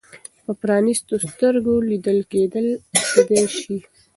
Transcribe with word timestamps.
په 0.43 0.51
پرانیستو 0.61 1.13
سترګو 1.27 1.75
لیدل 1.89 2.19
کېدای 2.31 3.43
شي. 3.59 3.77